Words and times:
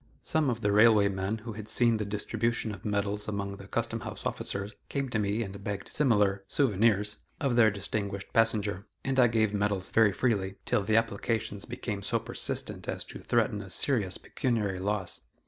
Some 0.23 0.49
of 0.49 0.61
the 0.61 0.71
railway 0.71 1.09
men 1.09 1.37
who 1.45 1.53
had 1.53 1.69
seen 1.69 1.97
the 1.97 2.05
distribution 2.05 2.71
of 2.71 2.83
medals 2.83 3.27
among 3.27 3.57
the 3.57 3.67
Custom 3.67 3.99
house 3.99 4.25
officers 4.25 4.75
came 4.89 5.09
to 5.09 5.19
me 5.19 5.43
and 5.43 5.63
begged 5.63 5.89
similar 5.89 6.43
"souvenirs" 6.47 7.17
of 7.39 7.55
their 7.55 7.69
distinguished 7.69 8.33
passenger, 8.33 8.87
and 9.05 9.19
I 9.19 9.27
gave 9.27 9.51
the 9.51 9.59
medals 9.59 9.89
very 9.89 10.11
freely, 10.11 10.55
till 10.65 10.81
the 10.81 10.97
applications 10.97 11.65
became 11.65 12.01
so 12.01 12.17
persistent 12.17 12.87
as 12.89 13.03
to 13.03 13.19
threaten 13.19 13.61
a 13.61 13.69
serious 13.69 14.17
pecuniary 14.17 14.79
loss. 14.79 15.21